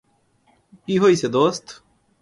কি 0.83 0.93
হইছে 0.97 1.27
দোস্ত? 1.27 1.65